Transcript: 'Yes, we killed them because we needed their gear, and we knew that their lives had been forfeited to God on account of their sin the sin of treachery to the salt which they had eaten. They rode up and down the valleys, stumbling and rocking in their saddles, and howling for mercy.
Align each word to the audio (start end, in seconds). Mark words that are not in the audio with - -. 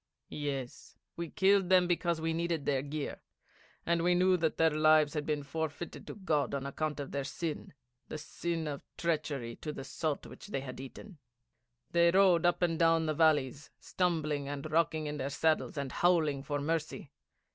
'Yes, 0.29 0.95
we 1.15 1.29
killed 1.29 1.69
them 1.69 1.85
because 1.85 2.19
we 2.19 2.33
needed 2.33 2.65
their 2.65 2.81
gear, 2.81 3.21
and 3.85 4.01
we 4.03 4.15
knew 4.15 4.35
that 4.35 4.57
their 4.57 4.71
lives 4.71 5.13
had 5.13 5.27
been 5.27 5.43
forfeited 5.43 6.07
to 6.07 6.15
God 6.15 6.55
on 6.55 6.65
account 6.65 6.99
of 6.99 7.11
their 7.11 7.23
sin 7.23 7.71
the 8.07 8.17
sin 8.17 8.67
of 8.67 8.81
treachery 8.97 9.57
to 9.57 9.71
the 9.71 9.83
salt 9.83 10.25
which 10.25 10.47
they 10.47 10.61
had 10.61 10.79
eaten. 10.79 11.19
They 11.91 12.09
rode 12.09 12.47
up 12.47 12.63
and 12.63 12.79
down 12.79 13.05
the 13.05 13.13
valleys, 13.13 13.69
stumbling 13.79 14.47
and 14.49 14.71
rocking 14.71 15.05
in 15.05 15.17
their 15.17 15.29
saddles, 15.29 15.77
and 15.77 15.91
howling 15.91 16.41
for 16.41 16.59
mercy. 16.59 17.11